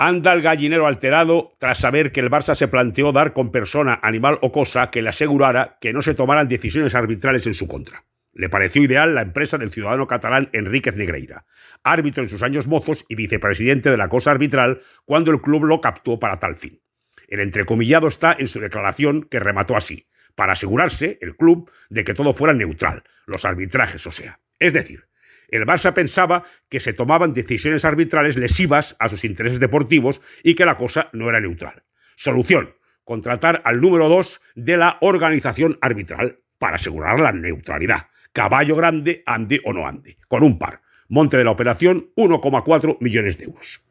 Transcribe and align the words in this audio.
Anda 0.00 0.32
el 0.32 0.42
gallinero 0.42 0.86
alterado 0.86 1.56
tras 1.58 1.78
saber 1.78 2.12
que 2.12 2.20
el 2.20 2.30
Barça 2.30 2.54
se 2.54 2.68
planteó 2.68 3.10
dar 3.10 3.32
con 3.32 3.50
persona, 3.50 3.98
animal 4.00 4.38
o 4.42 4.52
cosa 4.52 4.92
que 4.92 5.02
le 5.02 5.08
asegurara 5.08 5.76
que 5.80 5.92
no 5.92 6.02
se 6.02 6.14
tomaran 6.14 6.46
decisiones 6.46 6.94
arbitrales 6.94 7.48
en 7.48 7.54
su 7.54 7.66
contra. 7.66 8.04
Le 8.32 8.48
pareció 8.48 8.80
ideal 8.84 9.16
la 9.16 9.22
empresa 9.22 9.58
del 9.58 9.70
ciudadano 9.70 10.06
catalán 10.06 10.50
Enríquez 10.52 10.94
Negreira, 10.94 11.46
árbitro 11.82 12.22
en 12.22 12.28
sus 12.28 12.44
años 12.44 12.68
mozos 12.68 13.04
y 13.08 13.16
vicepresidente 13.16 13.90
de 13.90 13.96
la 13.96 14.08
cosa 14.08 14.30
arbitral 14.30 14.82
cuando 15.04 15.32
el 15.32 15.40
club 15.40 15.64
lo 15.64 15.80
captó 15.80 16.20
para 16.20 16.38
tal 16.38 16.54
fin. 16.54 16.80
El 17.26 17.40
entrecomillado 17.40 18.06
está 18.06 18.36
en 18.38 18.46
su 18.46 18.60
declaración 18.60 19.24
que 19.24 19.40
remató 19.40 19.76
así, 19.76 20.06
para 20.36 20.52
asegurarse, 20.52 21.18
el 21.20 21.34
club, 21.34 21.68
de 21.90 22.04
que 22.04 22.14
todo 22.14 22.34
fuera 22.34 22.54
neutral, 22.54 23.02
los 23.26 23.44
arbitrajes, 23.44 24.06
o 24.06 24.12
sea. 24.12 24.38
Es 24.60 24.72
decir, 24.72 25.08
el 25.48 25.66
Barça 25.66 25.94
pensaba 25.94 26.44
que 26.68 26.80
se 26.80 26.92
tomaban 26.92 27.32
decisiones 27.32 27.84
arbitrales 27.84 28.36
lesivas 28.36 28.96
a 28.98 29.08
sus 29.08 29.24
intereses 29.24 29.60
deportivos 29.60 30.20
y 30.42 30.54
que 30.54 30.66
la 30.66 30.76
cosa 30.76 31.08
no 31.12 31.28
era 31.28 31.40
neutral. 31.40 31.82
Solución, 32.16 32.74
contratar 33.04 33.62
al 33.64 33.80
número 33.80 34.08
dos 34.08 34.40
de 34.54 34.76
la 34.76 34.98
organización 35.00 35.78
arbitral 35.80 36.36
para 36.58 36.76
asegurar 36.76 37.20
la 37.20 37.32
neutralidad. 37.32 38.08
Caballo 38.32 38.76
grande, 38.76 39.22
ande 39.26 39.60
o 39.64 39.72
no 39.72 39.86
ande, 39.86 40.18
con 40.28 40.42
un 40.42 40.58
par. 40.58 40.82
Monte 41.08 41.38
de 41.38 41.44
la 41.44 41.50
operación, 41.50 42.12
1,4 42.16 42.98
millones 43.00 43.38
de 43.38 43.44
euros. 43.44 43.82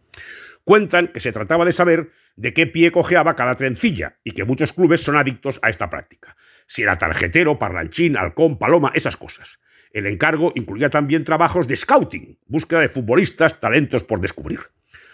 Cuentan 0.63 1.07
que 1.07 1.19
se 1.19 1.31
trataba 1.31 1.65
de 1.65 1.71
saber 1.71 2.11
de 2.35 2.53
qué 2.53 2.67
pie 2.67 2.91
cojeaba 2.91 3.35
cada 3.35 3.55
trencilla 3.55 4.19
y 4.23 4.31
que 4.31 4.43
muchos 4.43 4.73
clubes 4.73 5.01
son 5.01 5.17
adictos 5.17 5.59
a 5.63 5.69
esta 5.69 5.89
práctica. 5.89 6.35
Si 6.67 6.83
era 6.83 6.97
tarjetero, 6.97 7.57
parlanchín, 7.57 8.17
halcón, 8.17 8.59
paloma, 8.59 8.91
esas 8.93 9.17
cosas. 9.17 9.59
El 9.97 10.05
encargo 10.05 10.51
incluía 10.53 10.91
también 10.91 11.23
trabajos 11.23 11.67
de 11.67 11.75
scouting, 11.75 12.37
búsqueda 12.45 12.81
de 12.81 12.87
futbolistas, 12.87 13.59
talentos 13.59 14.03
por 14.03 14.19
descubrir. 14.19 14.59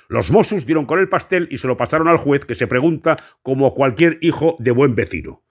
Los 0.09 0.29
Mossos 0.29 0.65
dieron 0.65 0.85
con 0.85 0.99
el 0.99 1.07
pastel 1.07 1.47
y 1.49 1.57
se 1.57 1.67
lo 1.67 1.77
pasaron 1.77 2.09
al 2.09 2.17
juez 2.17 2.43
que 2.43 2.53
se 2.53 2.67
pregunta 2.67 3.15
como 3.43 3.73
cualquier 3.73 4.17
hijo 4.19 4.57
de 4.59 4.71
buen 4.71 4.93
vecino. 4.93 5.41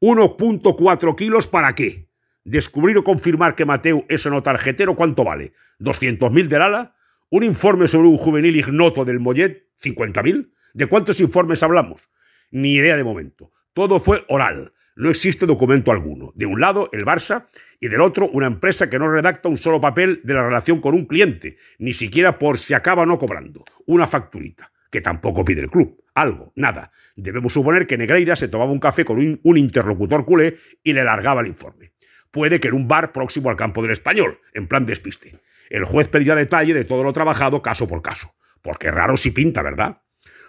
¿1.4 0.00 1.14
kilos 1.14 1.46
para 1.46 1.72
qué? 1.76 2.08
¿Descubrir 2.42 2.98
o 2.98 3.04
confirmar 3.04 3.54
que 3.54 3.64
Mateo 3.64 4.06
es 4.08 4.26
o 4.26 4.30
no 4.30 4.42
tarjetero 4.42 4.96
cuánto 4.96 5.22
vale? 5.22 5.52
¿200.000 5.78 6.48
del 6.48 6.62
ala? 6.62 6.96
¿Un 7.30 7.44
informe 7.44 7.86
sobre 7.86 8.08
un 8.08 8.18
juvenil 8.18 8.56
ignoto 8.56 9.04
del 9.04 9.20
Mollet? 9.20 9.68
¿50.000? 9.80 10.50
¿De 10.72 10.86
cuántos 10.86 11.20
informes 11.20 11.62
hablamos? 11.62 12.10
Ni 12.50 12.74
idea 12.74 12.96
de 12.96 13.04
momento. 13.04 13.52
Todo 13.72 14.00
fue 14.00 14.24
oral. 14.28 14.72
No 14.96 15.10
existe 15.10 15.46
documento 15.46 15.90
alguno. 15.90 16.32
De 16.36 16.46
un 16.46 16.60
lado, 16.60 16.88
el 16.92 17.04
Barça, 17.04 17.46
y 17.80 17.88
del 17.88 18.00
otro, 18.00 18.28
una 18.28 18.46
empresa 18.46 18.88
que 18.88 18.98
no 18.98 19.10
redacta 19.10 19.48
un 19.48 19.56
solo 19.56 19.80
papel 19.80 20.20
de 20.22 20.34
la 20.34 20.44
relación 20.44 20.80
con 20.80 20.94
un 20.94 21.06
cliente, 21.06 21.56
ni 21.78 21.92
siquiera 21.92 22.38
por 22.38 22.58
si 22.58 22.74
acaba 22.74 23.04
no 23.04 23.18
cobrando. 23.18 23.64
Una 23.86 24.06
facturita, 24.06 24.70
que 24.90 25.00
tampoco 25.00 25.44
pide 25.44 25.62
el 25.62 25.70
club. 25.70 26.00
Algo, 26.14 26.52
nada. 26.54 26.92
Debemos 27.16 27.52
suponer 27.52 27.88
que 27.88 27.98
Negreira 27.98 28.36
se 28.36 28.46
tomaba 28.46 28.70
un 28.70 28.78
café 28.78 29.04
con 29.04 29.18
un, 29.18 29.58
interlocutor 29.58 30.24
culé 30.24 30.58
y 30.84 30.92
le 30.92 31.02
largaba 31.02 31.40
el 31.40 31.48
informe. 31.48 31.92
Puede 32.30 32.60
que 32.60 32.68
en 32.68 32.74
un 32.74 32.86
bar 32.86 33.12
próximo 33.12 33.50
al 33.50 33.56
campo 33.56 33.82
del 33.82 33.90
español, 33.90 34.38
en 34.52 34.68
plan 34.68 34.86
despiste. 34.86 35.40
El 35.70 35.84
juez 35.84 36.08
pedirá 36.08 36.36
detalle 36.36 36.72
de 36.72 36.84
todo 36.84 37.02
lo 37.02 37.12
trabajado 37.12 37.62
caso 37.62 37.88
por 37.88 38.00
caso. 38.00 38.34
Porque 38.62 38.92
raro 38.92 39.16
si 39.16 39.32
pinta, 39.32 39.60
¿verdad? 39.60 40.02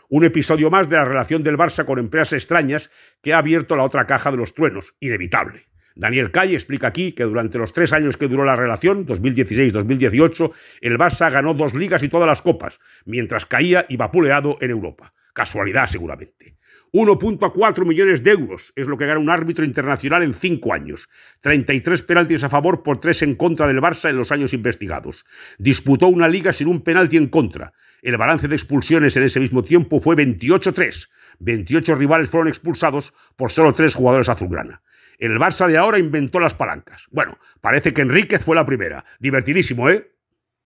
Un 0.09 0.23
episodio 0.23 0.69
más 0.69 0.89
de 0.89 0.97
la 0.97 1.05
relación 1.05 1.43
del 1.43 1.57
Barça 1.57 1.85
con 1.85 1.99
empresas 1.99 2.33
extrañas 2.33 2.91
que 3.21 3.33
ha 3.33 3.39
abierto 3.39 3.75
la 3.75 3.83
otra 3.83 4.05
caja 4.07 4.31
de 4.31 4.37
los 4.37 4.53
truenos, 4.53 4.95
inevitable. 4.99 5.67
Daniel 5.95 6.31
Calle 6.31 6.55
explica 6.55 6.87
aquí 6.87 7.13
que 7.13 7.23
durante 7.23 7.57
los 7.57 7.71
tres 7.71 7.93
años 7.93 8.17
que 8.17 8.27
duró 8.27 8.43
la 8.43 8.57
relación, 8.57 9.05
2016-2018, 9.05 10.51
el 10.81 10.97
Barça 10.97 11.31
ganó 11.31 11.53
dos 11.53 11.73
ligas 11.73 12.03
y 12.03 12.09
todas 12.09 12.27
las 12.27 12.41
copas, 12.41 12.79
mientras 13.05 13.45
caía 13.45 13.85
y 13.87 13.95
vapuleado 13.95 14.57
en 14.59 14.71
Europa. 14.71 15.13
Casualidad, 15.35 15.89
seguramente. 15.89 16.55
1.4 16.93 17.85
millones 17.85 18.23
de 18.23 18.31
euros 18.31 18.71
es 18.77 18.87
lo 18.87 18.97
que 18.97 19.05
gana 19.05 19.19
un 19.19 19.29
árbitro 19.29 19.65
internacional 19.65 20.23
en 20.23 20.33
cinco 20.33 20.73
años. 20.73 21.09
33 21.41 22.03
penaltis 22.03 22.45
a 22.45 22.49
favor 22.49 22.83
por 22.83 23.01
tres 23.01 23.21
en 23.21 23.35
contra 23.35 23.67
del 23.67 23.81
Barça 23.81 24.09
en 24.09 24.15
los 24.15 24.31
años 24.31 24.53
investigados. 24.53 25.25
Disputó 25.57 26.07
una 26.07 26.29
liga 26.29 26.53
sin 26.53 26.69
un 26.69 26.79
penalti 26.85 27.17
en 27.17 27.27
contra. 27.27 27.73
El 28.01 28.15
balance 28.15 28.47
de 28.47 28.55
expulsiones 28.55 29.17
en 29.17 29.23
ese 29.23 29.41
mismo 29.41 29.61
tiempo 29.61 29.99
fue 29.99 30.15
28-3. 30.15 31.09
28 31.39 31.95
rivales 31.95 32.29
fueron 32.29 32.47
expulsados 32.47 33.13
por 33.35 33.51
solo 33.51 33.73
tres 33.73 33.93
jugadores 33.93 34.29
azulgrana. 34.29 34.83
El 35.19 35.37
Barça 35.37 35.67
de 35.67 35.77
ahora 35.77 35.99
inventó 35.99 36.39
las 36.39 36.53
palancas. 36.53 37.07
Bueno, 37.11 37.37
parece 37.59 37.91
que 37.91 38.03
Enríquez 38.03 38.45
fue 38.45 38.55
la 38.55 38.65
primera. 38.65 39.03
Divertidísimo, 39.19 39.89
¿eh? 39.89 40.14